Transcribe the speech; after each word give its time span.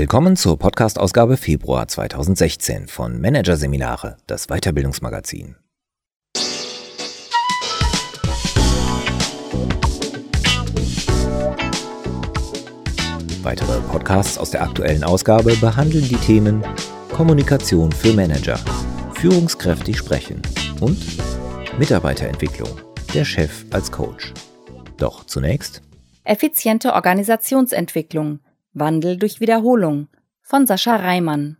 Willkommen 0.00 0.34
zur 0.34 0.58
Podcast-Ausgabe 0.58 1.36
Februar 1.36 1.86
2016 1.86 2.88
von 2.88 3.20
Managerseminare, 3.20 4.16
das 4.26 4.46
Weiterbildungsmagazin. 4.46 5.56
Weitere 13.42 13.80
Podcasts 13.90 14.38
aus 14.38 14.50
der 14.50 14.62
aktuellen 14.62 15.04
Ausgabe 15.04 15.54
behandeln 15.56 16.08
die 16.08 16.16
Themen 16.16 16.64
Kommunikation 17.12 17.92
für 17.92 18.14
Manager, 18.14 18.58
führungskräftig 19.12 19.98
sprechen 19.98 20.40
und 20.80 20.98
Mitarbeiterentwicklung, 21.78 22.70
der 23.12 23.26
Chef 23.26 23.66
als 23.70 23.92
Coach. 23.92 24.32
Doch 24.96 25.26
zunächst 25.26 25.82
Effiziente 26.24 26.94
Organisationsentwicklung– 26.94 28.40
Wandel 28.72 29.16
durch 29.16 29.40
Wiederholung 29.40 30.08
von 30.42 30.66
Sascha 30.66 30.96
Reimann. 30.96 31.56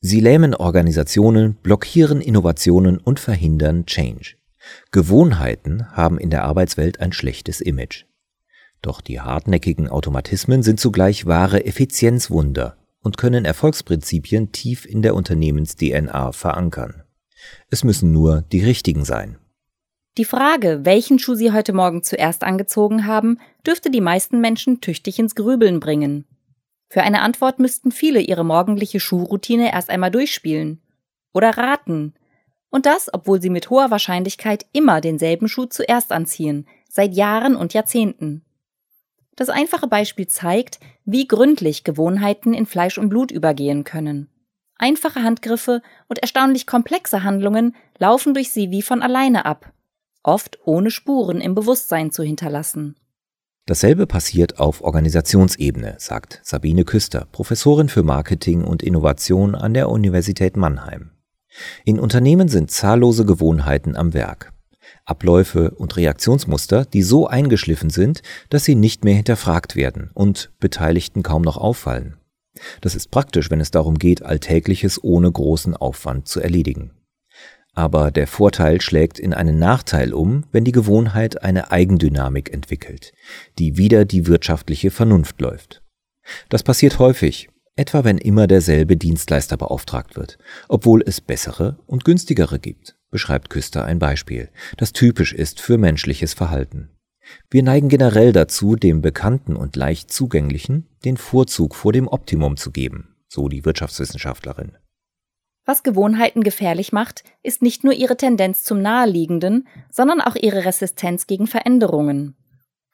Sie 0.00 0.20
lähmen 0.20 0.54
Organisationen, 0.54 1.54
blockieren 1.54 2.20
Innovationen 2.20 2.98
und 2.98 3.18
verhindern 3.18 3.86
Change. 3.86 4.36
Gewohnheiten 4.92 5.90
haben 5.96 6.18
in 6.18 6.30
der 6.30 6.44
Arbeitswelt 6.44 7.00
ein 7.00 7.12
schlechtes 7.12 7.60
Image. 7.60 8.04
Doch 8.82 9.00
die 9.00 9.20
hartnäckigen 9.20 9.88
Automatismen 9.88 10.62
sind 10.62 10.78
zugleich 10.78 11.26
wahre 11.26 11.64
Effizienzwunder 11.64 12.76
und 13.02 13.16
können 13.16 13.44
Erfolgsprinzipien 13.44 14.52
tief 14.52 14.84
in 14.84 15.02
der 15.02 15.16
Unternehmens-DNA 15.16 16.32
verankern. 16.32 17.02
Es 17.70 17.82
müssen 17.82 18.12
nur 18.12 18.42
die 18.42 18.64
richtigen 18.64 19.04
sein. 19.04 19.38
Die 20.16 20.24
Frage, 20.24 20.80
welchen 20.82 21.18
Schuh 21.18 21.34
Sie 21.34 21.52
heute 21.52 21.72
Morgen 21.72 22.02
zuerst 22.02 22.42
angezogen 22.42 23.06
haben, 23.06 23.38
dürfte 23.66 23.90
die 23.90 24.00
meisten 24.00 24.40
Menschen 24.40 24.80
tüchtig 24.80 25.18
ins 25.18 25.34
Grübeln 25.34 25.80
bringen. 25.80 26.24
Für 26.88 27.02
eine 27.02 27.22
Antwort 27.22 27.58
müssten 27.58 27.90
viele 27.90 28.20
ihre 28.20 28.44
morgendliche 28.44 29.00
Schuhroutine 29.00 29.72
erst 29.72 29.90
einmal 29.90 30.10
durchspielen. 30.10 30.80
Oder 31.32 31.50
raten. 31.56 32.14
Und 32.70 32.86
das, 32.86 33.12
obwohl 33.12 33.40
sie 33.40 33.50
mit 33.50 33.70
hoher 33.70 33.90
Wahrscheinlichkeit 33.90 34.66
immer 34.72 35.00
denselben 35.00 35.48
Schuh 35.48 35.66
zuerst 35.66 36.12
anziehen, 36.12 36.66
seit 36.88 37.14
Jahren 37.14 37.56
und 37.56 37.74
Jahrzehnten. 37.74 38.44
Das 39.36 39.48
einfache 39.48 39.86
Beispiel 39.86 40.26
zeigt, 40.26 40.80
wie 41.04 41.28
gründlich 41.28 41.84
Gewohnheiten 41.84 42.54
in 42.54 42.66
Fleisch 42.66 42.98
und 42.98 43.08
Blut 43.08 43.30
übergehen 43.30 43.84
können. 43.84 44.28
Einfache 44.76 45.22
Handgriffe 45.22 45.82
und 46.08 46.18
erstaunlich 46.18 46.66
komplexe 46.66 47.22
Handlungen 47.22 47.74
laufen 47.98 48.34
durch 48.34 48.50
sie 48.50 48.70
wie 48.70 48.82
von 48.82 49.02
alleine 49.02 49.44
ab 49.44 49.72
oft 50.28 50.58
ohne 50.64 50.90
Spuren 50.90 51.40
im 51.40 51.54
Bewusstsein 51.54 52.12
zu 52.12 52.22
hinterlassen. 52.22 52.96
Dasselbe 53.68 54.06
passiert 54.06 54.60
auf 54.60 54.80
Organisationsebene, 54.80 55.96
sagt 55.98 56.40
Sabine 56.42 56.86
Küster, 56.86 57.28
Professorin 57.32 57.90
für 57.90 58.02
Marketing 58.02 58.64
und 58.64 58.82
Innovation 58.82 59.54
an 59.54 59.74
der 59.74 59.90
Universität 59.90 60.56
Mannheim. 60.56 61.10
In 61.84 62.00
Unternehmen 62.00 62.48
sind 62.48 62.70
zahllose 62.70 63.26
Gewohnheiten 63.26 63.94
am 63.94 64.14
Werk. 64.14 64.54
Abläufe 65.04 65.72
und 65.72 65.98
Reaktionsmuster, 65.98 66.86
die 66.86 67.02
so 67.02 67.26
eingeschliffen 67.26 67.90
sind, 67.90 68.22
dass 68.48 68.64
sie 68.64 68.74
nicht 68.74 69.04
mehr 69.04 69.16
hinterfragt 69.16 69.76
werden 69.76 70.12
und 70.14 70.50
Beteiligten 70.60 71.22
kaum 71.22 71.42
noch 71.42 71.58
auffallen. 71.58 72.16
Das 72.80 72.94
ist 72.94 73.10
praktisch, 73.10 73.50
wenn 73.50 73.60
es 73.60 73.70
darum 73.70 73.98
geht, 73.98 74.22
Alltägliches 74.22 75.04
ohne 75.04 75.30
großen 75.30 75.76
Aufwand 75.76 76.26
zu 76.26 76.40
erledigen. 76.40 76.92
Aber 77.78 78.10
der 78.10 78.26
Vorteil 78.26 78.80
schlägt 78.80 79.20
in 79.20 79.32
einen 79.32 79.60
Nachteil 79.60 80.12
um, 80.12 80.42
wenn 80.50 80.64
die 80.64 80.72
Gewohnheit 80.72 81.44
eine 81.44 81.70
Eigendynamik 81.70 82.52
entwickelt, 82.52 83.12
die 83.60 83.76
wieder 83.76 84.04
die 84.04 84.26
wirtschaftliche 84.26 84.90
Vernunft 84.90 85.40
läuft. 85.40 85.80
Das 86.48 86.64
passiert 86.64 86.98
häufig, 86.98 87.50
etwa 87.76 88.02
wenn 88.02 88.18
immer 88.18 88.48
derselbe 88.48 88.96
Dienstleister 88.96 89.56
beauftragt 89.56 90.16
wird, 90.16 90.38
obwohl 90.68 91.04
es 91.06 91.20
bessere 91.20 91.78
und 91.86 92.04
günstigere 92.04 92.58
gibt, 92.58 92.96
beschreibt 93.12 93.48
Küster 93.48 93.84
ein 93.84 94.00
Beispiel, 94.00 94.48
das 94.76 94.92
typisch 94.92 95.32
ist 95.32 95.60
für 95.60 95.78
menschliches 95.78 96.34
Verhalten. 96.34 96.90
Wir 97.48 97.62
neigen 97.62 97.88
generell 97.88 98.32
dazu, 98.32 98.74
dem 98.74 99.02
Bekannten 99.02 99.54
und 99.54 99.76
leicht 99.76 100.10
zugänglichen 100.10 100.88
den 101.04 101.16
Vorzug 101.16 101.76
vor 101.76 101.92
dem 101.92 102.08
Optimum 102.08 102.56
zu 102.56 102.72
geben, 102.72 103.14
so 103.28 103.46
die 103.46 103.64
Wirtschaftswissenschaftlerin. 103.64 104.72
Was 105.68 105.82
Gewohnheiten 105.82 106.42
gefährlich 106.42 106.92
macht, 106.92 107.24
ist 107.42 107.60
nicht 107.60 107.84
nur 107.84 107.92
ihre 107.92 108.16
Tendenz 108.16 108.64
zum 108.64 108.80
Naheliegenden, 108.80 109.68
sondern 109.90 110.22
auch 110.22 110.34
ihre 110.34 110.64
Resistenz 110.64 111.26
gegen 111.26 111.46
Veränderungen. 111.46 112.34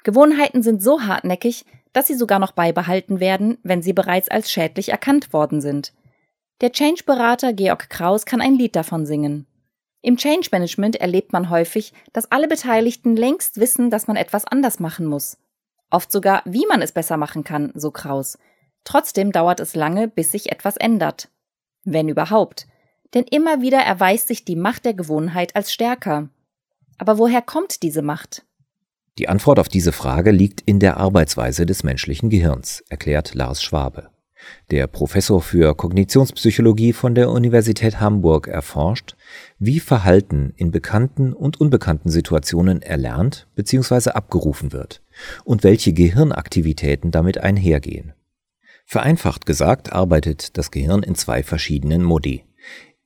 Gewohnheiten 0.02 0.60
sind 0.60 0.82
so 0.82 1.02
hartnäckig, 1.02 1.66
dass 1.92 2.08
sie 2.08 2.16
sogar 2.16 2.40
noch 2.40 2.50
beibehalten 2.50 3.20
werden, 3.20 3.58
wenn 3.62 3.80
sie 3.80 3.92
bereits 3.92 4.28
als 4.28 4.50
schädlich 4.50 4.88
erkannt 4.88 5.32
worden 5.32 5.60
sind. 5.60 5.92
Der 6.62 6.72
Change-Berater 6.72 7.52
Georg 7.52 7.90
Kraus 7.90 8.26
kann 8.26 8.40
ein 8.40 8.58
Lied 8.58 8.74
davon 8.74 9.06
singen. 9.06 9.46
Im 10.02 10.16
Change 10.16 10.48
Management 10.50 10.96
erlebt 10.96 11.32
man 11.32 11.50
häufig, 11.50 11.92
dass 12.12 12.32
alle 12.32 12.48
Beteiligten 12.48 13.14
längst 13.14 13.60
wissen, 13.60 13.88
dass 13.88 14.08
man 14.08 14.16
etwas 14.16 14.46
anders 14.46 14.80
machen 14.80 15.06
muss. 15.06 15.38
Oft 15.90 16.10
sogar, 16.10 16.42
wie 16.44 16.66
man 16.66 16.82
es 16.82 16.90
besser 16.90 17.18
machen 17.18 17.44
kann, 17.44 17.70
so 17.76 17.92
Kraus. 17.92 18.36
Trotzdem 18.82 19.30
dauert 19.30 19.60
es 19.60 19.76
lange, 19.76 20.08
bis 20.08 20.32
sich 20.32 20.50
etwas 20.50 20.76
ändert 20.76 21.28
wenn 21.84 22.08
überhaupt, 22.08 22.66
denn 23.14 23.24
immer 23.30 23.62
wieder 23.62 23.78
erweist 23.78 24.28
sich 24.28 24.44
die 24.44 24.56
Macht 24.56 24.84
der 24.84 24.94
Gewohnheit 24.94 25.54
als 25.54 25.72
stärker. 25.72 26.28
Aber 26.98 27.18
woher 27.18 27.42
kommt 27.42 27.82
diese 27.82 28.02
Macht? 28.02 28.44
Die 29.18 29.28
Antwort 29.28 29.60
auf 29.60 29.68
diese 29.68 29.92
Frage 29.92 30.32
liegt 30.32 30.60
in 30.62 30.80
der 30.80 30.96
Arbeitsweise 30.96 31.66
des 31.66 31.84
menschlichen 31.84 32.30
Gehirns, 32.30 32.82
erklärt 32.88 33.34
Lars 33.34 33.62
Schwabe. 33.62 34.10
Der 34.70 34.86
Professor 34.88 35.40
für 35.40 35.74
Kognitionspsychologie 35.74 36.92
von 36.92 37.14
der 37.14 37.30
Universität 37.30 38.00
Hamburg 38.00 38.48
erforscht, 38.48 39.16
wie 39.58 39.80
Verhalten 39.80 40.52
in 40.56 40.70
bekannten 40.70 41.32
und 41.32 41.60
unbekannten 41.60 42.10
Situationen 42.10 42.82
erlernt 42.82 43.46
bzw. 43.54 44.10
abgerufen 44.10 44.72
wird 44.72 45.00
und 45.44 45.64
welche 45.64 45.92
Gehirnaktivitäten 45.92 47.10
damit 47.10 47.38
einhergehen. 47.38 48.12
Vereinfacht 48.84 49.46
gesagt 49.46 49.92
arbeitet 49.92 50.56
das 50.56 50.70
Gehirn 50.70 51.02
in 51.02 51.14
zwei 51.14 51.42
verschiedenen 51.42 52.02
Modi. 52.02 52.44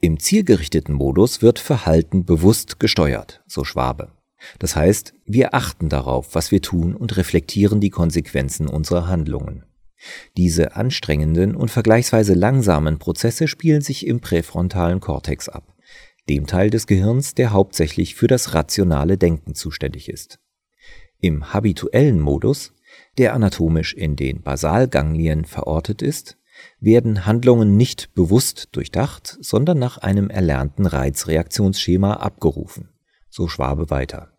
Im 0.00 0.21
zielgerichteten 0.21 0.94
Modus 0.94 1.43
wird 1.43 1.59
Verhalten 1.59 2.25
bewusst 2.25 2.78
gesteuert, 2.78 3.43
so 3.47 3.65
Schwabe. 3.65 4.12
Das 4.59 4.77
heißt, 4.77 5.15
wir 5.27 5.55
achten 5.55 5.89
darauf, 5.89 6.34
was 6.34 6.53
wir 6.53 6.62
tun 6.62 6.94
und 6.94 7.16
reflektieren 7.16 7.81
die 7.81 7.91
Konsequenzen 7.91 8.69
unserer 8.69 9.09
Handlungen. 9.09 9.65
Diese 10.37 10.77
anstrengenden 10.77 11.56
und 11.56 11.71
vergleichsweise 11.71 12.34
langsamen 12.34 12.99
Prozesse 12.99 13.49
spielen 13.49 13.81
sich 13.81 14.06
im 14.06 14.21
präfrontalen 14.21 15.00
Kortex 15.00 15.49
ab, 15.49 15.75
dem 16.28 16.47
Teil 16.47 16.71
des 16.71 16.87
Gehirns, 16.87 17.34
der 17.34 17.50
hauptsächlich 17.50 18.15
für 18.15 18.28
das 18.28 18.55
rationale 18.55 19.19
Denken 19.19 19.55
zuständig 19.55 20.09
ist. 20.09 20.39
Im 21.21 21.53
habituellen 21.53 22.21
Modus 22.21 22.72
der 23.18 23.34
anatomisch 23.34 23.94
in 23.94 24.16
den 24.16 24.42
Basalganglien 24.42 25.44
verortet 25.44 26.02
ist, 26.02 26.38
werden 26.80 27.26
Handlungen 27.26 27.76
nicht 27.76 28.14
bewusst 28.14 28.68
durchdacht, 28.72 29.36
sondern 29.40 29.78
nach 29.78 29.98
einem 29.98 30.30
erlernten 30.30 30.86
Reizreaktionsschema 30.86 32.14
abgerufen. 32.14 32.88
So 33.28 33.48
Schwabe 33.48 33.90
weiter. 33.90 34.32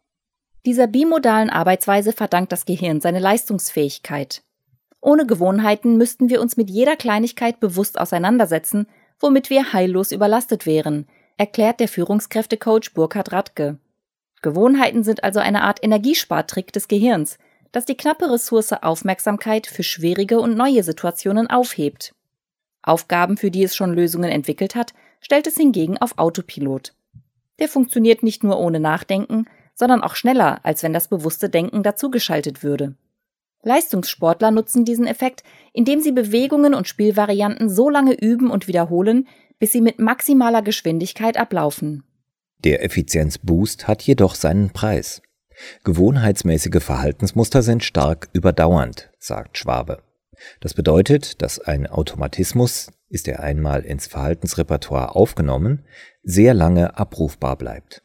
Dieser 0.65 0.87
bimodalen 0.87 1.49
Arbeitsweise 1.49 2.11
verdankt 2.11 2.51
das 2.51 2.65
Gehirn 2.65 2.99
seine 3.01 3.19
Leistungsfähigkeit. 3.19 4.43
Ohne 5.01 5.25
Gewohnheiten 5.25 5.97
müssten 5.97 6.29
wir 6.29 6.41
uns 6.41 6.57
mit 6.57 6.69
jeder 6.69 6.97
Kleinigkeit 6.97 7.59
bewusst 7.59 7.99
auseinandersetzen, 7.99 8.87
womit 9.19 9.49
wir 9.49 9.71
heillos 9.71 10.11
überlastet 10.11 10.65
wären, 10.65 11.07
erklärt 11.37 11.79
der 11.79 11.87
Führungskräftecoach 11.87 12.93
Burkhard 12.93 13.31
Radke. 13.31 13.79
Gewohnheiten 14.41 15.03
sind 15.03 15.23
also 15.23 15.39
eine 15.39 15.63
Art 15.63 15.79
Energiespartrick 15.81 16.73
des 16.73 16.89
Gehirns, 16.89 17.37
das 17.71 17.85
die 17.85 17.97
knappe 17.97 18.31
Ressource 18.31 18.73
Aufmerksamkeit 18.73 19.67
für 19.67 19.83
schwierige 19.83 20.39
und 20.39 20.55
neue 20.55 20.83
Situationen 20.83 21.49
aufhebt. 21.49 22.13
Aufgaben, 22.81 23.37
für 23.37 23.51
die 23.51 23.63
es 23.63 23.75
schon 23.75 23.93
Lösungen 23.93 24.31
entwickelt 24.31 24.75
hat, 24.75 24.93
stellt 25.21 25.47
es 25.47 25.55
hingegen 25.55 25.97
auf 25.97 26.17
Autopilot. 26.17 26.93
Der 27.59 27.67
funktioniert 27.67 28.23
nicht 28.23 28.43
nur 28.43 28.57
ohne 28.59 28.79
Nachdenken, 28.79 29.45
sondern 29.75 30.01
auch 30.01 30.15
schneller, 30.15 30.59
als 30.63 30.83
wenn 30.83 30.93
das 30.93 31.07
bewusste 31.07 31.49
Denken 31.49 31.83
dazugeschaltet 31.83 32.63
würde. 32.63 32.95
Leistungssportler 33.63 34.51
nutzen 34.51 34.85
diesen 34.85 35.05
Effekt, 35.05 35.43
indem 35.73 35.99
sie 35.99 36.13
Bewegungen 36.13 36.73
und 36.73 36.87
Spielvarianten 36.87 37.69
so 37.69 37.89
lange 37.89 38.13
üben 38.13 38.49
und 38.49 38.67
wiederholen, 38.67 39.27
bis 39.59 39.73
sie 39.73 39.81
mit 39.81 39.99
maximaler 39.99 40.61
Geschwindigkeit 40.61 41.37
ablaufen. 41.37 42.03
Der 42.63 42.83
Effizienzboost 42.83 43.87
hat 43.87 44.01
jedoch 44.01 44.35
seinen 44.35 44.71
Preis. 44.71 45.21
Gewohnheitsmäßige 45.83 46.81
Verhaltensmuster 46.81 47.61
sind 47.61 47.83
stark 47.83 48.29
überdauernd, 48.33 49.09
sagt 49.19 49.57
Schwabe. 49.57 50.01
Das 50.61 50.73
bedeutet, 50.73 51.41
dass 51.41 51.59
ein 51.59 51.87
Automatismus, 51.87 52.91
ist 53.09 53.27
er 53.27 53.41
einmal 53.41 53.81
ins 53.81 54.07
Verhaltensrepertoire 54.07 55.15
aufgenommen, 55.15 55.83
sehr 56.23 56.53
lange 56.53 56.97
abrufbar 56.97 57.57
bleibt. 57.57 58.03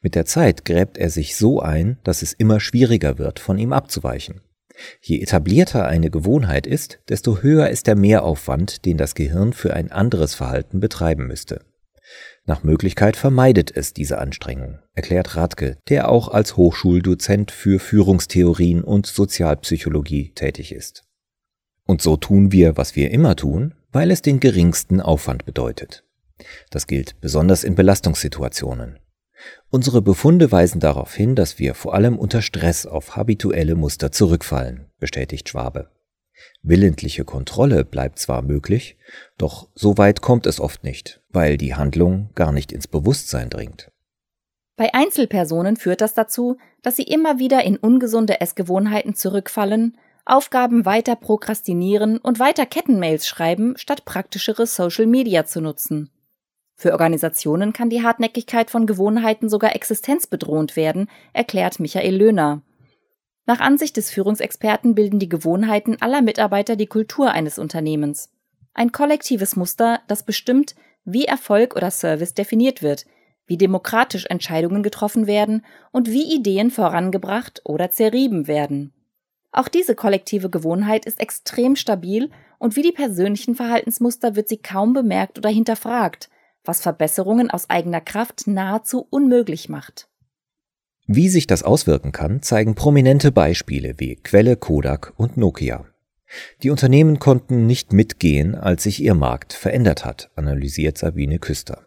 Mit 0.00 0.14
der 0.14 0.24
Zeit 0.24 0.64
gräbt 0.64 0.96
er 0.96 1.10
sich 1.10 1.36
so 1.36 1.60
ein, 1.60 1.98
dass 2.04 2.22
es 2.22 2.32
immer 2.32 2.60
schwieriger 2.60 3.18
wird, 3.18 3.38
von 3.38 3.58
ihm 3.58 3.72
abzuweichen. 3.72 4.40
Je 5.00 5.20
etablierter 5.20 5.86
eine 5.86 6.10
Gewohnheit 6.10 6.66
ist, 6.66 7.00
desto 7.08 7.42
höher 7.42 7.68
ist 7.68 7.86
der 7.86 7.96
Mehraufwand, 7.96 8.84
den 8.84 8.96
das 8.96 9.14
Gehirn 9.14 9.52
für 9.52 9.74
ein 9.74 9.92
anderes 9.92 10.34
Verhalten 10.34 10.80
betreiben 10.80 11.26
müsste. 11.26 11.64
Nach 12.46 12.62
Möglichkeit 12.62 13.16
vermeidet 13.16 13.74
es 13.74 13.94
diese 13.94 14.18
Anstrengung, 14.18 14.78
erklärt 14.92 15.34
Radke, 15.34 15.78
der 15.88 16.10
auch 16.10 16.28
als 16.28 16.58
Hochschuldozent 16.58 17.50
für 17.50 17.78
Führungstheorien 17.78 18.84
und 18.84 19.06
Sozialpsychologie 19.06 20.32
tätig 20.34 20.72
ist. 20.72 21.04
Und 21.86 22.02
so 22.02 22.18
tun 22.18 22.52
wir, 22.52 22.76
was 22.76 22.96
wir 22.96 23.10
immer 23.10 23.34
tun, 23.34 23.74
weil 23.92 24.10
es 24.10 24.20
den 24.20 24.40
geringsten 24.40 25.00
Aufwand 25.00 25.46
bedeutet. 25.46 26.04
Das 26.68 26.86
gilt 26.86 27.18
besonders 27.20 27.64
in 27.64 27.76
Belastungssituationen. 27.76 28.98
Unsere 29.70 30.02
Befunde 30.02 30.52
weisen 30.52 30.80
darauf 30.80 31.14
hin, 31.14 31.34
dass 31.34 31.58
wir 31.58 31.74
vor 31.74 31.94
allem 31.94 32.18
unter 32.18 32.42
Stress 32.42 32.84
auf 32.86 33.16
habituelle 33.16 33.74
Muster 33.74 34.12
zurückfallen, 34.12 34.86
bestätigt 34.98 35.48
Schwabe. 35.48 35.93
Willentliche 36.62 37.24
Kontrolle 37.24 37.84
bleibt 37.84 38.18
zwar 38.18 38.42
möglich, 38.42 38.96
doch 39.38 39.68
so 39.74 39.98
weit 39.98 40.20
kommt 40.20 40.46
es 40.46 40.60
oft 40.60 40.84
nicht, 40.84 41.20
weil 41.28 41.56
die 41.56 41.74
Handlung 41.74 42.30
gar 42.34 42.52
nicht 42.52 42.72
ins 42.72 42.88
Bewusstsein 42.88 43.50
dringt. 43.50 43.90
Bei 44.76 44.92
Einzelpersonen 44.92 45.76
führt 45.76 46.00
das 46.00 46.14
dazu, 46.14 46.56
dass 46.82 46.96
sie 46.96 47.04
immer 47.04 47.38
wieder 47.38 47.62
in 47.64 47.76
ungesunde 47.76 48.40
Essgewohnheiten 48.40 49.14
zurückfallen, 49.14 49.96
Aufgaben 50.26 50.86
weiter 50.86 51.16
prokrastinieren 51.16 52.18
und 52.18 52.38
weiter 52.38 52.64
Kettenmails 52.64 53.28
schreiben, 53.28 53.76
statt 53.76 54.04
praktischere 54.04 54.66
Social 54.66 55.06
Media 55.06 55.44
zu 55.44 55.60
nutzen. 55.60 56.10
Für 56.76 56.92
Organisationen 56.92 57.72
kann 57.72 57.90
die 57.90 58.02
Hartnäckigkeit 58.02 58.70
von 58.70 58.86
Gewohnheiten 58.86 59.48
sogar 59.48 59.76
existenzbedrohend 59.76 60.76
werden, 60.76 61.08
erklärt 61.32 61.78
Michael 61.78 62.16
Löhner. 62.16 62.62
Nach 63.46 63.60
Ansicht 63.60 63.96
des 63.96 64.10
Führungsexperten 64.10 64.94
bilden 64.94 65.18
die 65.18 65.28
Gewohnheiten 65.28 66.00
aller 66.00 66.22
Mitarbeiter 66.22 66.76
die 66.76 66.86
Kultur 66.86 67.30
eines 67.30 67.58
Unternehmens. 67.58 68.30
Ein 68.72 68.90
kollektives 68.90 69.54
Muster, 69.56 70.00
das 70.08 70.22
bestimmt, 70.22 70.74
wie 71.04 71.26
Erfolg 71.26 71.76
oder 71.76 71.90
Service 71.90 72.34
definiert 72.34 72.82
wird, 72.82 73.04
wie 73.46 73.58
demokratisch 73.58 74.26
Entscheidungen 74.26 74.82
getroffen 74.82 75.26
werden 75.26 75.64
und 75.92 76.08
wie 76.08 76.34
Ideen 76.34 76.70
vorangebracht 76.70 77.60
oder 77.64 77.90
zerrieben 77.90 78.46
werden. 78.46 78.92
Auch 79.52 79.68
diese 79.68 79.94
kollektive 79.94 80.50
Gewohnheit 80.50 81.04
ist 81.04 81.20
extrem 81.20 81.76
stabil 81.76 82.30
und 82.58 82.76
wie 82.76 82.82
die 82.82 82.92
persönlichen 82.92 83.54
Verhaltensmuster 83.54 84.34
wird 84.34 84.48
sie 84.48 84.56
kaum 84.56 84.94
bemerkt 84.94 85.38
oder 85.38 85.50
hinterfragt, 85.50 86.30
was 86.64 86.80
Verbesserungen 86.80 87.50
aus 87.50 87.68
eigener 87.68 88.00
Kraft 88.00 88.46
nahezu 88.46 89.06
unmöglich 89.10 89.68
macht. 89.68 90.08
Wie 91.06 91.28
sich 91.28 91.46
das 91.46 91.62
auswirken 91.62 92.12
kann, 92.12 92.40
zeigen 92.40 92.74
prominente 92.74 93.30
Beispiele 93.30 93.94
wie 93.98 94.16
Quelle, 94.16 94.56
Kodak 94.56 95.12
und 95.16 95.36
Nokia. 95.36 95.84
Die 96.62 96.70
Unternehmen 96.70 97.18
konnten 97.18 97.66
nicht 97.66 97.92
mitgehen, 97.92 98.54
als 98.54 98.84
sich 98.84 99.02
ihr 99.02 99.14
Markt 99.14 99.52
verändert 99.52 100.04
hat, 100.04 100.30
analysiert 100.34 100.96
Sabine 100.96 101.38
Küster. 101.38 101.86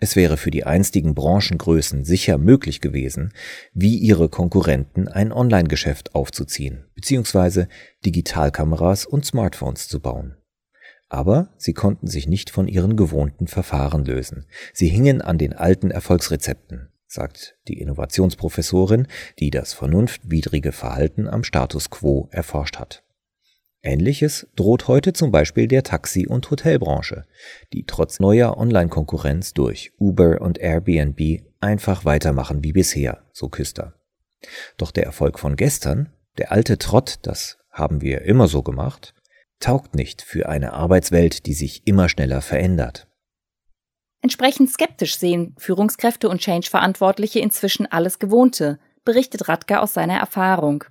Es 0.00 0.16
wäre 0.16 0.38
für 0.38 0.50
die 0.50 0.64
einstigen 0.64 1.14
Branchengrößen 1.14 2.04
sicher 2.04 2.38
möglich 2.38 2.80
gewesen, 2.80 3.34
wie 3.74 3.98
ihre 3.98 4.30
Konkurrenten 4.30 5.06
ein 5.06 5.32
Online-Geschäft 5.32 6.14
aufzuziehen, 6.14 6.86
beziehungsweise 6.94 7.68
Digitalkameras 8.06 9.04
und 9.04 9.26
Smartphones 9.26 9.88
zu 9.88 10.00
bauen. 10.00 10.36
Aber 11.10 11.50
sie 11.58 11.74
konnten 11.74 12.06
sich 12.06 12.26
nicht 12.26 12.48
von 12.48 12.68
ihren 12.68 12.96
gewohnten 12.96 13.48
Verfahren 13.48 14.04
lösen. 14.06 14.46
Sie 14.72 14.88
hingen 14.88 15.20
an 15.20 15.36
den 15.36 15.52
alten 15.52 15.90
Erfolgsrezepten, 15.90 16.88
sagt 17.06 17.56
die 17.68 17.78
Innovationsprofessorin, 17.80 19.06
die 19.38 19.50
das 19.50 19.72
vernunftwidrige 19.72 20.72
Verhalten 20.72 21.28
am 21.28 21.44
Status 21.44 21.90
quo 21.90 22.28
erforscht 22.30 22.78
hat. 22.78 23.02
Ähnliches 23.82 24.48
droht 24.56 24.88
heute 24.88 25.12
zum 25.12 25.30
Beispiel 25.30 25.68
der 25.68 25.84
Taxi- 25.84 26.26
und 26.26 26.50
Hotelbranche, 26.50 27.24
die 27.72 27.84
trotz 27.84 28.18
neuer 28.18 28.56
Online-Konkurrenz 28.56 29.54
durch 29.54 29.92
Uber 29.98 30.40
und 30.40 30.58
Airbnb 30.58 31.44
einfach 31.60 32.04
weitermachen 32.04 32.64
wie 32.64 32.72
bisher, 32.72 33.22
so 33.32 33.48
Küster. 33.48 33.94
Doch 34.76 34.90
der 34.90 35.04
Erfolg 35.04 35.38
von 35.38 35.56
gestern, 35.56 36.12
der 36.36 36.52
alte 36.52 36.78
Trott, 36.78 37.20
das 37.22 37.58
haben 37.70 38.00
wir 38.00 38.22
immer 38.22 38.48
so 38.48 38.62
gemacht, 38.62 39.14
taugt 39.60 39.94
nicht 39.94 40.22
für 40.22 40.48
eine 40.48 40.72
Arbeitswelt, 40.72 41.46
die 41.46 41.54
sich 41.54 41.86
immer 41.86 42.08
schneller 42.08 42.42
verändert. 42.42 43.08
Entsprechend 44.22 44.70
skeptisch 44.70 45.16
sehen 45.18 45.54
Führungskräfte 45.58 46.28
und 46.28 46.40
Change-Verantwortliche 46.40 47.38
inzwischen 47.40 47.86
alles 47.86 48.18
Gewohnte, 48.18 48.78
berichtet 49.04 49.48
Radka 49.48 49.78
aus 49.78 49.94
seiner 49.94 50.18
Erfahrung. 50.18 50.84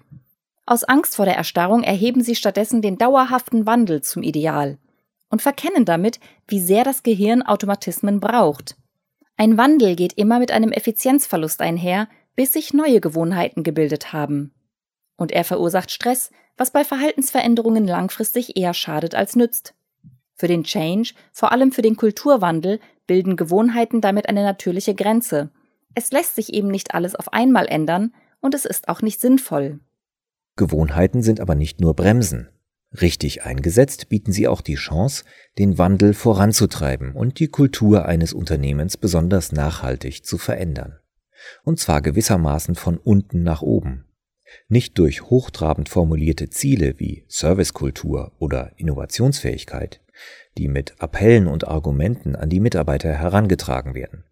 Aus 0.65 0.83
Angst 0.83 1.15
vor 1.15 1.25
der 1.25 1.35
Erstarrung 1.35 1.83
erheben 1.83 2.23
sie 2.23 2.35
stattdessen 2.35 2.81
den 2.81 2.97
dauerhaften 2.97 3.65
Wandel 3.65 4.01
zum 4.01 4.23
Ideal 4.23 4.77
und 5.29 5.41
verkennen 5.41 5.85
damit, 5.85 6.19
wie 6.47 6.59
sehr 6.59 6.83
das 6.83 7.03
Gehirn 7.03 7.43
Automatismen 7.43 8.19
braucht. 8.19 8.75
Ein 9.37 9.57
Wandel 9.57 9.95
geht 9.95 10.13
immer 10.13 10.39
mit 10.39 10.51
einem 10.51 10.71
Effizienzverlust 10.71 11.61
einher, 11.61 12.07
bis 12.35 12.53
sich 12.53 12.73
neue 12.73 13.01
Gewohnheiten 13.01 13.63
gebildet 13.63 14.13
haben. 14.13 14.53
Und 15.17 15.31
er 15.31 15.43
verursacht 15.43 15.91
Stress, 15.91 16.31
was 16.57 16.71
bei 16.71 16.83
Verhaltensveränderungen 16.83 17.85
langfristig 17.85 18.57
eher 18.57 18.73
schadet 18.73 19.13
als 19.13 19.35
nützt. 19.35 19.73
Für 20.35 20.47
den 20.47 20.63
Change, 20.63 21.13
vor 21.31 21.51
allem 21.51 21.71
für 21.71 21.81
den 21.81 21.95
Kulturwandel, 21.95 22.79
bilden 23.07 23.35
Gewohnheiten 23.35 24.01
damit 24.01 24.27
eine 24.27 24.43
natürliche 24.43 24.95
Grenze. 24.95 25.49
Es 25.93 26.11
lässt 26.11 26.35
sich 26.35 26.53
eben 26.53 26.67
nicht 26.67 26.93
alles 26.93 27.15
auf 27.15 27.33
einmal 27.33 27.67
ändern 27.67 28.13
und 28.41 28.53
es 28.53 28.65
ist 28.65 28.89
auch 28.89 29.01
nicht 29.01 29.21
sinnvoll. 29.21 29.79
Gewohnheiten 30.57 31.21
sind 31.21 31.39
aber 31.39 31.55
nicht 31.55 31.79
nur 31.79 31.95
Bremsen. 31.95 32.49
Richtig 33.01 33.43
eingesetzt 33.43 34.09
bieten 34.09 34.31
sie 34.31 34.47
auch 34.47 34.61
die 34.61 34.75
Chance, 34.75 35.25
den 35.57 35.77
Wandel 35.77 36.13
voranzutreiben 36.13 37.13
und 37.13 37.39
die 37.39 37.47
Kultur 37.47 38.05
eines 38.05 38.33
Unternehmens 38.33 38.97
besonders 38.97 39.51
nachhaltig 39.51 40.25
zu 40.25 40.37
verändern. 40.37 40.99
Und 41.63 41.79
zwar 41.79 42.01
gewissermaßen 42.01 42.75
von 42.75 42.97
unten 42.97 43.43
nach 43.43 43.61
oben 43.61 44.05
nicht 44.67 44.97
durch 44.97 45.23
hochtrabend 45.23 45.89
formulierte 45.89 46.49
Ziele 46.49 46.99
wie 46.99 47.25
Servicekultur 47.27 48.31
oder 48.39 48.71
Innovationsfähigkeit, 48.77 50.01
die 50.57 50.67
mit 50.67 51.01
Appellen 51.01 51.47
und 51.47 51.67
Argumenten 51.67 52.35
an 52.35 52.49
die 52.49 52.59
Mitarbeiter 52.59 53.13
herangetragen 53.13 53.93
werden, 53.93 54.23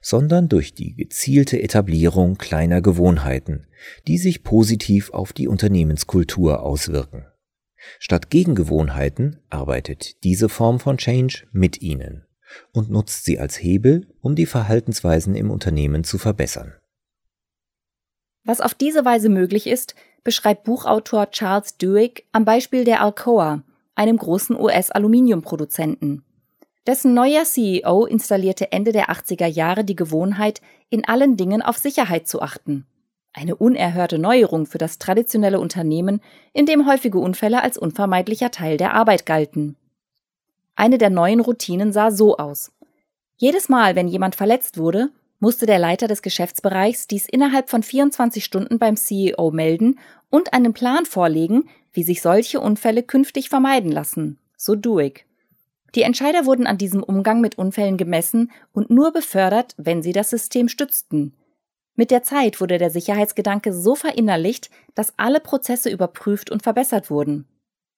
sondern 0.00 0.48
durch 0.48 0.74
die 0.74 0.94
gezielte 0.94 1.62
Etablierung 1.62 2.36
kleiner 2.36 2.80
Gewohnheiten, 2.80 3.66
die 4.06 4.18
sich 4.18 4.42
positiv 4.42 5.10
auf 5.10 5.32
die 5.32 5.48
Unternehmenskultur 5.48 6.62
auswirken. 6.62 7.26
Statt 7.98 8.30
Gegengewohnheiten 8.30 9.40
arbeitet 9.50 10.22
diese 10.24 10.48
Form 10.48 10.80
von 10.80 10.98
Change 10.98 11.46
mit 11.52 11.80
ihnen 11.80 12.26
und 12.72 12.90
nutzt 12.90 13.24
sie 13.24 13.38
als 13.38 13.60
Hebel, 13.62 14.06
um 14.20 14.34
die 14.34 14.46
Verhaltensweisen 14.46 15.34
im 15.34 15.50
Unternehmen 15.50 16.04
zu 16.04 16.18
verbessern. 16.18 16.74
Was 18.44 18.60
auf 18.60 18.74
diese 18.74 19.04
Weise 19.04 19.28
möglich 19.28 19.66
ist, 19.66 19.94
beschreibt 20.24 20.64
Buchautor 20.64 21.30
Charles 21.30 21.76
Duhigg 21.76 22.22
am 22.32 22.44
Beispiel 22.44 22.84
der 22.84 23.02
Alcoa, 23.02 23.62
einem 23.98 24.16
großen 24.16 24.58
US-Aluminiumproduzenten. 24.58 26.22
Dessen 26.86 27.12
neuer 27.12 27.44
CEO 27.44 28.06
installierte 28.06 28.72
Ende 28.72 28.92
der 28.92 29.10
80er 29.10 29.46
Jahre 29.46 29.84
die 29.84 29.96
Gewohnheit, 29.96 30.62
in 30.88 31.04
allen 31.06 31.36
Dingen 31.36 31.60
auf 31.60 31.76
Sicherheit 31.76 32.26
zu 32.28 32.40
achten. 32.40 32.86
Eine 33.34 33.56
unerhörte 33.56 34.18
Neuerung 34.18 34.66
für 34.66 34.78
das 34.78 34.98
traditionelle 34.98 35.60
Unternehmen, 35.60 36.20
in 36.52 36.64
dem 36.64 36.86
häufige 36.86 37.18
Unfälle 37.18 37.62
als 37.62 37.76
unvermeidlicher 37.76 38.50
Teil 38.50 38.78
der 38.78 38.94
Arbeit 38.94 39.26
galten. 39.26 39.76
Eine 40.76 40.96
der 40.96 41.10
neuen 41.10 41.40
Routinen 41.40 41.92
sah 41.92 42.10
so 42.10 42.38
aus. 42.38 42.72
Jedes 43.36 43.68
Mal, 43.68 43.96
wenn 43.96 44.08
jemand 44.08 44.34
verletzt 44.34 44.78
wurde, 44.78 45.10
musste 45.40 45.66
der 45.66 45.78
Leiter 45.78 46.08
des 46.08 46.22
Geschäftsbereichs 46.22 47.06
dies 47.06 47.28
innerhalb 47.28 47.68
von 47.68 47.82
24 47.82 48.44
Stunden 48.44 48.78
beim 48.78 48.96
CEO 48.96 49.50
melden 49.50 49.98
und 50.30 50.52
einen 50.52 50.72
Plan 50.72 51.04
vorlegen, 51.04 51.68
wie 51.92 52.02
sich 52.02 52.22
solche 52.22 52.60
Unfälle 52.60 53.02
künftig 53.02 53.48
vermeiden 53.48 53.92
lassen, 53.92 54.38
so 54.56 54.74
Duig. 54.74 55.26
Die 55.94 56.02
Entscheider 56.02 56.46
wurden 56.46 56.66
an 56.66 56.78
diesem 56.78 57.02
Umgang 57.02 57.40
mit 57.40 57.56
Unfällen 57.56 57.96
gemessen 57.96 58.50
und 58.72 58.90
nur 58.90 59.12
befördert, 59.12 59.74
wenn 59.78 60.02
sie 60.02 60.12
das 60.12 60.30
System 60.30 60.68
stützten. 60.68 61.34
Mit 61.96 62.10
der 62.10 62.22
Zeit 62.22 62.60
wurde 62.60 62.78
der 62.78 62.90
Sicherheitsgedanke 62.90 63.72
so 63.72 63.94
verinnerlicht, 63.94 64.70
dass 64.94 65.14
alle 65.16 65.40
Prozesse 65.40 65.90
überprüft 65.90 66.50
und 66.50 66.62
verbessert 66.62 67.10
wurden. 67.10 67.46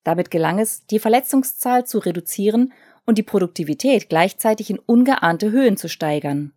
Damit 0.04 0.30
gelang 0.30 0.58
es, 0.58 0.86
die 0.86 0.98
Verletzungszahl 0.98 1.84
zu 1.84 1.98
reduzieren 1.98 2.72
und 3.04 3.18
die 3.18 3.22
Produktivität 3.22 4.08
gleichzeitig 4.08 4.70
in 4.70 4.78
ungeahnte 4.78 5.50
Höhen 5.50 5.76
zu 5.76 5.88
steigern. 5.88 6.52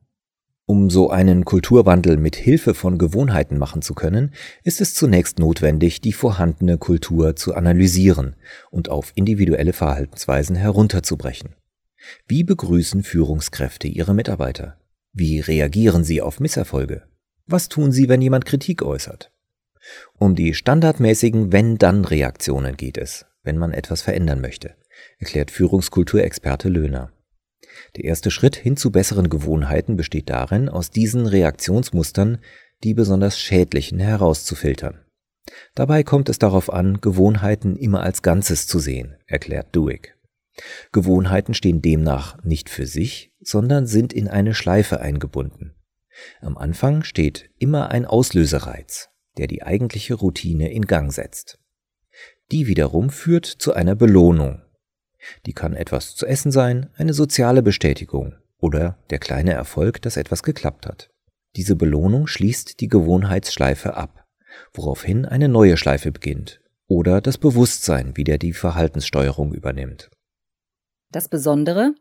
Um 0.66 0.90
so 0.90 1.10
einen 1.10 1.44
Kulturwandel 1.44 2.16
mit 2.16 2.38
Hilfe 2.38 2.74
von 2.74 2.98
Gewohnheiten 2.98 3.58
machen 3.58 3.82
zu 3.82 3.94
können, 3.94 4.34
ist 4.64 4.80
es 4.80 4.94
zunächst 4.94 5.38
notwendig, 5.38 6.00
die 6.00 6.14
vorhandene 6.14 6.78
Kultur 6.78 7.36
zu 7.36 7.54
analysieren 7.54 8.36
und 8.72 8.88
auf 8.88 9.12
individuelle 9.16 9.74
Verhaltensweisen 9.74 10.56
herunterzubrechen. 10.56 11.56
Wie 12.28 12.46
begrüßen 12.46 13.04
Führungskräfte 13.04 13.88
ihre 13.88 14.14
Mitarbeiter? 14.14 14.78
Wie 15.12 15.42
reagieren 15.42 16.06
sie 16.06 16.22
auf 16.22 16.40
Misserfolge? 16.40 17.04
Was 17.46 17.68
tun 17.68 17.92
sie, 17.92 18.08
wenn 18.08 18.22
jemand 18.22 18.46
Kritik 18.46 18.84
äußert? 18.84 19.32
Um 20.18 20.34
die 20.34 20.54
standardmäßigen 20.54 21.52
Wenn-Dann-Reaktionen 21.52 22.78
geht 22.78 22.98
es, 22.98 23.26
wenn 23.44 23.58
man 23.58 23.74
etwas 23.74 24.02
verändern 24.02 24.40
möchte, 24.40 24.76
erklärt 25.20 25.52
Führungskulturexperte 25.52 26.70
Löhner. 26.70 27.12
Der 27.96 28.06
erste 28.06 28.32
Schritt 28.32 28.56
hin 28.56 28.78
zu 28.78 28.92
besseren 28.92 29.30
Gewohnheiten 29.30 29.96
besteht 29.96 30.30
darin, 30.30 30.70
aus 30.70 30.92
diesen 30.92 31.26
Reaktionsmustern 31.26 32.40
die 32.84 32.94
besonders 32.94 33.40
schädlichen 33.40 34.00
herauszufiltern. 34.00 35.00
Dabei 35.76 36.04
kommt 36.04 36.30
es 36.30 36.40
darauf 36.40 36.72
an, 36.72 37.02
Gewohnheiten 37.02 37.76
immer 37.76 38.02
als 38.02 38.22
Ganzes 38.22 38.68
zu 38.68 38.80
sehen, 38.80 39.16
erklärt 39.28 39.76
Duick. 39.76 40.18
Gewohnheiten 40.92 41.54
stehen 41.54 41.82
demnach 41.82 42.44
nicht 42.44 42.70
für 42.70 42.86
sich, 42.86 43.34
sondern 43.40 43.88
sind 43.88 44.14
in 44.14 44.28
eine 44.28 44.54
Schleife 44.54 45.00
eingebunden. 45.00 45.76
Am 46.42 46.58
Anfang 46.58 47.04
steht 47.04 47.50
immer 47.58 47.90
ein 47.90 48.06
Auslösereiz, 48.06 49.10
der 49.38 49.48
die 49.48 49.64
eigentliche 49.64 50.14
Routine 50.14 50.72
in 50.72 50.86
Gang 50.86 51.12
setzt. 51.12 51.60
Die 52.52 52.68
wiederum 52.68 53.10
führt 53.10 53.46
zu 53.46 53.74
einer 53.74 53.96
Belohnung. 53.96 54.62
Die 55.46 55.54
kann 55.54 55.74
etwas 55.74 56.16
zu 56.16 56.26
essen 56.26 56.52
sein, 56.52 56.90
eine 56.96 57.14
soziale 57.14 57.62
Bestätigung 57.62 58.36
oder 58.60 58.98
der 59.10 59.20
kleine 59.20 59.54
Erfolg, 59.54 60.02
dass 60.02 60.18
etwas 60.18 60.44
geklappt 60.44 60.86
hat. 60.86 61.10
Diese 61.56 61.76
Belohnung 61.76 62.28
schließt 62.28 62.80
die 62.80 62.88
Gewohnheitsschleife 62.88 63.96
ab, 63.96 64.26
woraufhin 64.74 65.26
eine 65.26 65.50
neue 65.50 65.78
Schleife 65.78 66.12
beginnt 66.12 66.62
oder 66.88 67.22
das 67.22 67.38
Bewusstsein 67.38 68.18
wieder 68.18 68.38
die 68.38 68.54
Verhaltenssteuerung 68.54 69.54
übernimmt. 69.54 70.10
Das 71.12 71.30
Besondere, 71.30 71.94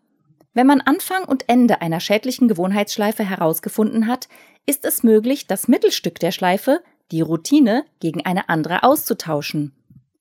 wenn 0.55 0.67
man 0.67 0.81
Anfang 0.81 1.25
und 1.25 1.49
Ende 1.49 1.81
einer 1.81 2.01
schädlichen 2.01 2.49
Gewohnheitsschleife 2.49 3.25
herausgefunden 3.29 4.07
hat, 4.07 4.29
ist 4.67 4.85
es 4.85 5.03
möglich, 5.03 5.47
das 5.47 5.69
Mittelstück 5.69 6.19
der 6.19 6.31
Schleife, 6.31 6.83
die 7.11 7.21
Routine, 7.21 7.85
gegen 8.01 8.25
eine 8.25 8.49
andere 8.49 8.83
auszutauschen. 8.83 9.73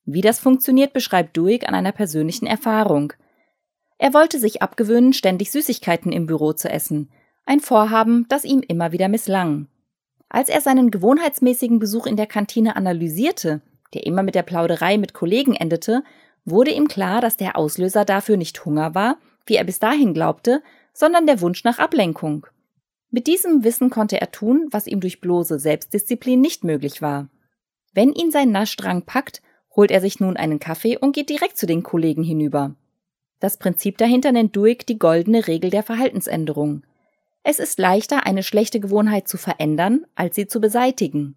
Wie 0.05 0.22
das 0.22 0.39
funktioniert, 0.39 0.93
beschreibt 0.93 1.38
Duig 1.38 1.67
an 1.67 1.75
einer 1.75 1.91
persönlichen 1.91 2.48
Erfahrung. 2.48 3.13
Er 3.98 4.13
wollte 4.13 4.39
sich 4.39 4.62
abgewöhnen, 4.62 5.13
ständig 5.13 5.51
Süßigkeiten 5.51 6.12
im 6.12 6.25
Büro 6.25 6.53
zu 6.53 6.70
essen, 6.70 7.12
ein 7.46 7.60
Vorhaben, 7.60 8.25
das 8.29 8.43
ihm 8.43 8.62
immer 8.67 8.91
wieder 8.91 9.08
misslang. 9.08 9.67
Als 10.29 10.50
er 10.50 10.62
seinen 10.62 10.91
gewohnheitsmäßigen 10.91 11.79
Besuch 11.79 12.08
in 12.08 12.15
der 12.15 12.27
Kantine 12.27 12.75
analysierte, 12.75 13.62
der 13.93 14.05
immer 14.05 14.24
mit 14.24 14.36
der 14.36 14.43
Plauderei 14.43 14.98
mit 14.98 15.13
Kollegen 15.13 15.53
endete, 15.53 16.03
wurde 16.46 16.72
ihm 16.72 16.88
klar, 16.88 17.22
dass 17.22 17.38
der 17.38 17.58
Auslöser 17.58 18.05
dafür 18.05 18.38
nicht 18.38 18.63
Hunger 18.65 18.96
war, 18.96 19.17
wie 19.46 19.55
er 19.55 19.63
bis 19.63 19.79
dahin 19.79 20.13
glaubte, 20.13 20.63
sondern 20.93 21.27
der 21.27 21.41
Wunsch 21.41 21.63
nach 21.63 21.79
Ablenkung. 21.79 22.48
Mit 23.10 23.27
diesem 23.27 23.63
Wissen 23.63 23.89
konnte 23.89 24.20
er 24.22 24.31
tun, 24.31 24.67
was 24.72 24.88
ihm 24.88 25.01
durch 25.01 25.20
bloße 25.20 25.60
Selbstdisziplin 25.60 26.39
nicht 26.39 26.63
möglich 26.63 27.01
war. 27.01 27.27
Wenn 27.93 28.13
ihn 28.13 28.31
sein 28.31 28.51
Naschdrang 28.51 29.03
packt, 29.03 29.41
holt 29.75 29.92
er 29.92 30.01
sich 30.01 30.20
nun 30.20 30.38
einen 30.38 30.60
Kaffee 30.60 30.98
und 30.98 31.13
geht 31.13 31.30
direkt 31.30 31.58
zu 31.58 31.66
den 31.66 31.84
Kollegen 31.84 32.24
hinüber. 32.24 32.75
Das 33.40 33.58
Prinzip 33.58 33.98
dahinter 33.98 34.32
nennt 34.32 34.56
Duick 34.56 34.86
die 34.86 35.00
goldene 35.00 35.48
Regel 35.48 35.70
der 35.70 35.84
Verhaltensänderung. 35.84 36.84
Es 37.44 37.58
ist 37.58 37.80
leichter, 37.80 38.25
eine 38.25 38.44
schlechte 38.44 38.80
Gewohnheit 38.80 39.28
zu 39.28 39.38
verändern, 39.38 40.06
als 40.16 40.36
sie 40.36 40.46
zu 40.46 40.62
beseitigen. 40.62 41.36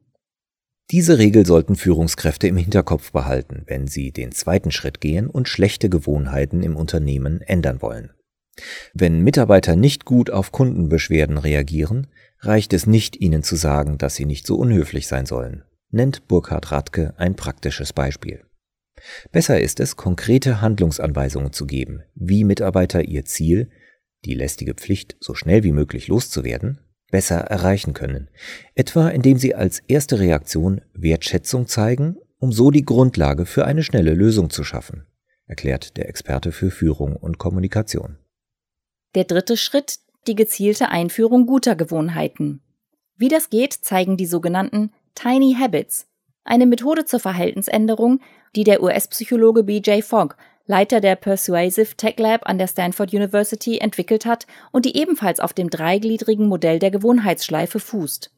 Diese 0.91 1.17
Regel 1.17 1.47
sollten 1.47 1.77
Führungskräfte 1.77 2.47
im 2.47 2.59
Hinterkopf 2.59 3.11
behalten, 3.11 3.63
wenn 3.67 3.87
sie 3.87 4.13
den 4.13 4.33
zweiten 4.33 4.71
Schritt 4.71 5.01
gehen 5.01 5.29
und 5.29 5.49
schlechte 5.49 5.89
Gewohnheiten 5.89 6.63
im 6.63 6.77
Unternehmen 6.77 7.41
ändern 7.41 7.81
wollen. 7.81 8.11
Wenn 8.93 9.21
Mitarbeiter 9.21 9.77
nicht 9.77 10.05
gut 10.05 10.31
auf 10.31 10.53
Kundenbeschwerden 10.53 11.39
reagieren, 11.39 12.09
reicht 12.41 12.75
es 12.75 12.87
nicht, 12.87 13.19
ihnen 13.19 13.43
zu 13.43 13.57
sagen, 13.57 13.97
dass 13.97 14.15
sie 14.15 14.27
nicht 14.27 14.47
so 14.47 14.57
unhöflich 14.57 15.07
sein 15.07 15.25
sollen, 15.25 15.65
nennt 15.95 16.29
Burkhard 16.29 16.71
Radke 16.73 17.15
ein 17.17 17.37
praktisches 17.37 17.93
Beispiel. 17.93 18.45
Besser 19.33 19.61
ist 19.61 19.81
es, 19.81 19.97
konkrete 19.97 20.61
Handlungsanweisungen 20.61 21.53
zu 21.53 21.67
geben, 21.67 22.03
wie 22.15 22.45
Mitarbeiter 22.45 23.05
ihr 23.05 23.25
Ziel, 23.25 23.71
die 24.25 24.35
lästige 24.35 24.75
Pflicht 24.75 25.17
so 25.21 25.35
schnell 25.35 25.63
wie 25.63 25.73
möglich 25.73 26.09
loszuwerden, 26.09 26.81
besser 27.11 27.37
erreichen 27.37 27.95
können, 27.95 28.29
etwa 28.75 29.09
indem 29.09 29.39
sie 29.39 29.55
als 29.55 29.81
erste 29.87 30.19
Reaktion 30.19 30.81
Wertschätzung 30.95 31.67
zeigen, 31.67 32.17
um 32.39 32.53
so 32.53 32.71
die 32.71 32.85
Grundlage 32.85 33.47
für 33.47 33.65
eine 33.65 33.83
schnelle 33.83 34.15
Lösung 34.15 34.51
zu 34.51 34.65
schaffen, 34.65 35.07
erklärt 35.47 35.97
der 35.97 36.09
Experte 36.09 36.53
für 36.53 36.71
Führung 36.71 37.17
und 37.17 37.39
Kommunikation. 37.39 38.19
Der 39.15 39.25
dritte 39.25 39.57
Schritt, 39.57 39.99
die 40.27 40.35
gezielte 40.35 40.89
Einführung 40.89 41.47
guter 41.47 41.77
Gewohnheiten. 41.77 42.63
Wie 43.17 43.29
das 43.29 43.51
geht, 43.51 43.75
zeigen 43.75 44.17
die 44.17 44.27
sogenannten 44.27 44.91
Tiny 45.15 45.57
Habits, 45.59 46.07
eine 46.45 46.67
Methode 46.67 47.05
zur 47.05 47.21
Verhaltensänderung, 47.21 48.21
die 48.55 48.65
der 48.65 48.83
US-Psychologe 48.83 49.63
BJ 49.63 50.03
Fogg 50.03 50.37
Leiter 50.67 51.01
der 51.01 51.17
Persuasive 51.17 51.95
Tech 51.97 52.19
Lab 52.19 52.49
an 52.49 52.57
der 52.57 52.69
Stanford 52.69 53.13
University, 53.13 53.79
entwickelt 53.79 54.25
hat 54.25 54.47
und 54.73 54.87
die 54.87 54.97
ebenfalls 54.97 55.41
auf 55.41 55.53
dem 55.53 55.69
dreigliedrigen 55.69 56.49
Modell 56.49 56.79
der 56.79 56.91
Gewohnheitsschleife 56.91 57.81
fußt. 57.81 58.31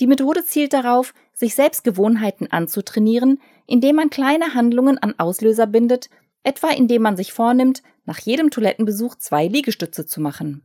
Die 0.00 0.06
Methode 0.06 0.44
zielt 0.44 0.72
darauf, 0.72 1.14
sich 1.32 1.54
selbst 1.54 1.84
Gewohnheiten 1.84 2.50
anzutrainieren, 2.50 3.40
indem 3.66 3.96
man 3.96 4.10
kleine 4.10 4.54
Handlungen 4.54 4.98
an 4.98 5.14
Auslöser 5.18 5.66
bindet, 5.66 6.10
etwa 6.42 6.68
indem 6.68 7.00
man 7.00 7.16
sich 7.16 7.32
vornimmt, 7.32 7.82
nach 8.04 8.18
jedem 8.18 8.50
Toilettenbesuch 8.50 9.14
zwei 9.14 9.46
Liegestütze 9.46 10.04
zu 10.04 10.20
machen. 10.20 10.62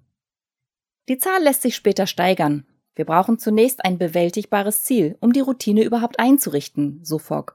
Die 1.07 1.17
Zahl 1.17 1.41
lässt 1.41 1.61
sich 1.61 1.75
später 1.75 2.07
steigern. 2.07 2.65
Wir 2.99 3.05
brauchen 3.05 3.39
zunächst 3.39 3.85
ein 3.85 3.97
bewältigbares 3.97 4.83
Ziel, 4.83 5.15
um 5.21 5.31
die 5.31 5.39
Routine 5.39 5.85
überhaupt 5.85 6.19
einzurichten, 6.19 6.99
so 7.01 7.17
Fogg. 7.17 7.53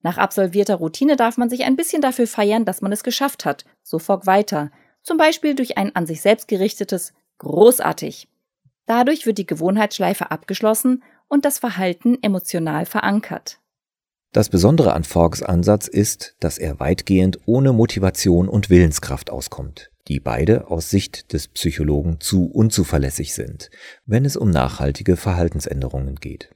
Nach 0.00 0.16
absolvierter 0.16 0.76
Routine 0.76 1.16
darf 1.16 1.36
man 1.36 1.50
sich 1.50 1.64
ein 1.64 1.76
bisschen 1.76 2.00
dafür 2.00 2.26
feiern, 2.26 2.64
dass 2.64 2.80
man 2.80 2.90
es 2.90 3.02
geschafft 3.02 3.44
hat, 3.44 3.66
so 3.82 3.98
Fogg 3.98 4.24
weiter, 4.24 4.70
zum 5.02 5.18
Beispiel 5.18 5.54
durch 5.54 5.76
ein 5.76 5.94
an 5.94 6.06
sich 6.06 6.22
selbst 6.22 6.48
gerichtetes 6.48 7.12
Großartig. 7.36 8.28
Dadurch 8.86 9.26
wird 9.26 9.36
die 9.36 9.44
Gewohnheitsschleife 9.44 10.30
abgeschlossen 10.30 11.02
und 11.28 11.44
das 11.44 11.58
Verhalten 11.58 12.16
emotional 12.22 12.86
verankert. 12.86 13.60
Das 14.32 14.48
Besondere 14.48 14.94
an 14.94 15.04
Foggs 15.04 15.42
Ansatz 15.42 15.86
ist, 15.86 16.34
dass 16.40 16.56
er 16.56 16.80
weitgehend 16.80 17.40
ohne 17.44 17.74
Motivation 17.74 18.48
und 18.48 18.70
Willenskraft 18.70 19.28
auskommt, 19.28 19.90
die 20.08 20.20
beide 20.20 20.68
aus 20.68 20.90
Sicht 20.90 21.32
des 21.32 21.48
Psychologen 21.48 22.20
zu 22.20 22.46
unzuverlässig 22.46 23.34
sind, 23.34 23.70
wenn 24.06 24.24
es 24.24 24.36
um 24.36 24.50
nachhaltige 24.50 25.16
Verhaltensänderungen 25.16 26.16
geht. 26.16 26.50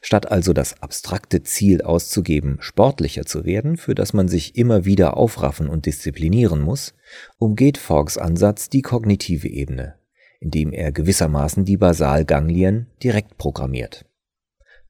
Statt 0.00 0.30
also 0.30 0.52
das 0.52 0.82
abstrakte 0.82 1.42
Ziel 1.42 1.80
auszugeben, 1.82 2.58
sportlicher 2.60 3.24
zu 3.24 3.44
werden, 3.44 3.76
für 3.76 3.94
das 3.94 4.12
man 4.12 4.28
sich 4.28 4.56
immer 4.56 4.84
wieder 4.84 5.16
aufraffen 5.16 5.68
und 5.68 5.86
disziplinieren 5.86 6.60
muss, 6.60 6.94
umgeht 7.38 7.78
Foggs 7.78 8.18
Ansatz 8.18 8.68
die 8.68 8.82
kognitive 8.82 9.48
Ebene, 9.48 9.94
indem 10.40 10.72
er 10.72 10.92
gewissermaßen 10.92 11.64
die 11.64 11.78
Basalganglien 11.78 12.88
direkt 13.02 13.38
programmiert. 13.38 14.04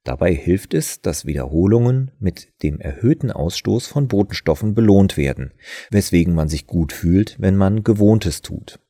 Dabei 0.05 0.35
hilft 0.35 0.75
es, 0.75 1.01
dass 1.01 1.27
Wiederholungen 1.27 2.11
mit 2.19 2.53
dem 2.63 2.81
erhöhten 2.81 3.31
Ausstoß 3.31 3.87
von 3.87 4.09
Botenstoffen 4.09 4.75
belohnt 4.75 5.17
werden, 5.17 5.53
weswegen 5.91 6.35
man 6.35 6.49
sich 6.49 6.67
gut 6.67 6.93
fühlt, 6.93 7.37
wenn 7.39 7.57
man 7.57 7.85
Gewohntes 7.85 8.43
tut. 8.43 8.81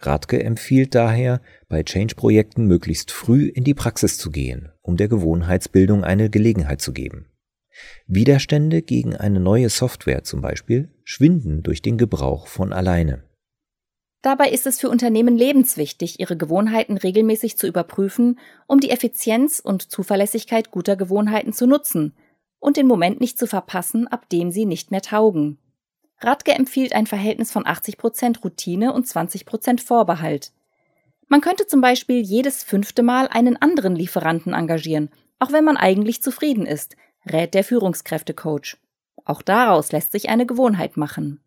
Radke 0.00 0.42
empfiehlt 0.42 0.94
daher, 0.94 1.40
bei 1.68 1.82
Change-Projekten 1.82 2.66
möglichst 2.66 3.12
früh 3.12 3.46
in 3.46 3.64
die 3.64 3.74
Praxis 3.74 4.18
zu 4.18 4.30
gehen, 4.30 4.72
um 4.82 4.96
der 4.96 5.08
Gewohnheitsbildung 5.08 6.04
eine 6.04 6.28
Gelegenheit 6.28 6.80
zu 6.80 6.92
geben. 6.92 7.26
Widerstände 8.06 8.82
gegen 8.82 9.16
eine 9.16 9.40
neue 9.40 9.68
Software 9.68 10.22
zum 10.24 10.40
Beispiel 10.40 10.90
schwinden 11.04 11.62
durch 11.62 11.82
den 11.82 11.98
Gebrauch 11.98 12.46
von 12.46 12.72
alleine. 12.72 13.24
Dabei 14.26 14.50
ist 14.50 14.66
es 14.66 14.80
für 14.80 14.90
Unternehmen 14.90 15.38
lebenswichtig, 15.38 16.18
ihre 16.18 16.36
Gewohnheiten 16.36 16.96
regelmäßig 16.96 17.58
zu 17.58 17.68
überprüfen, 17.68 18.40
um 18.66 18.80
die 18.80 18.90
Effizienz 18.90 19.60
und 19.60 19.88
Zuverlässigkeit 19.88 20.72
guter 20.72 20.96
Gewohnheiten 20.96 21.52
zu 21.52 21.64
nutzen 21.64 22.12
und 22.58 22.76
den 22.76 22.88
Moment 22.88 23.20
nicht 23.20 23.38
zu 23.38 23.46
verpassen, 23.46 24.08
ab 24.08 24.28
dem 24.28 24.50
sie 24.50 24.66
nicht 24.66 24.90
mehr 24.90 25.00
taugen. 25.00 25.58
Radke 26.18 26.50
empfiehlt 26.50 26.92
ein 26.92 27.06
Verhältnis 27.06 27.52
von 27.52 27.66
80% 27.66 28.42
Routine 28.42 28.92
und 28.92 29.06
20% 29.06 29.80
Vorbehalt. 29.80 30.50
Man 31.28 31.40
könnte 31.40 31.68
zum 31.68 31.80
Beispiel 31.80 32.20
jedes 32.20 32.64
fünfte 32.64 33.04
Mal 33.04 33.28
einen 33.28 33.56
anderen 33.56 33.94
Lieferanten 33.94 34.54
engagieren, 34.54 35.10
auch 35.38 35.52
wenn 35.52 35.62
man 35.62 35.76
eigentlich 35.76 36.20
zufrieden 36.20 36.66
ist, 36.66 36.96
rät 37.30 37.54
der 37.54 37.62
Führungskräftecoach. 37.62 38.76
Auch 39.24 39.42
daraus 39.42 39.92
lässt 39.92 40.10
sich 40.10 40.28
eine 40.30 40.46
Gewohnheit 40.46 40.96
machen. 40.96 41.38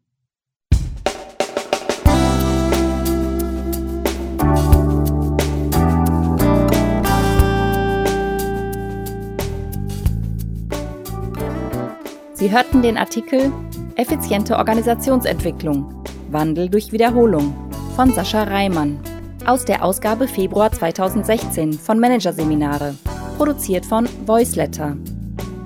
Sie 12.39 12.49
hörten 12.49 12.81
den 12.81 12.97
Artikel 12.97 13.51
Effiziente 13.95 14.55
Organisationsentwicklung. 14.55 15.93
Wandel 16.31 16.69
durch 16.69 16.93
Wiederholung 16.93 17.53
von 17.97 18.13
Sascha 18.13 18.43
Reimann 18.43 18.97
aus 19.45 19.65
der 19.65 19.83
Ausgabe 19.83 20.25
Februar 20.25 20.71
2016 20.71 21.73
von 21.73 21.99
Managerseminare. 21.99 22.95
produziert 23.35 23.85
von 23.85 24.07
Voiceletter. 24.25 24.95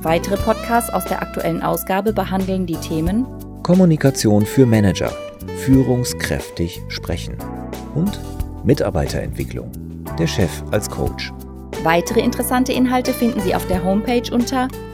Weitere 0.01 0.35
Podcasts 0.35 0.91
aus 0.91 1.05
der 1.05 1.21
aktuellen 1.21 1.61
Ausgabe 1.61 2.11
behandeln 2.11 2.65
die 2.65 2.77
Themen 2.77 3.27
Kommunikation 3.61 4.43
für 4.43 4.65
Manager, 4.65 5.11
führungskräftig 5.57 6.81
sprechen 6.87 7.37
und 7.93 8.19
Mitarbeiterentwicklung, 8.63 9.71
der 10.17 10.25
Chef 10.25 10.63
als 10.71 10.89
Coach. 10.89 11.31
Weitere 11.83 12.21
interessante 12.21 12.73
Inhalte 12.73 13.13
finden 13.13 13.41
Sie 13.41 13.53
auf 13.53 13.67
der 13.67 13.83
Homepage 13.83 14.33
unter 14.33 14.67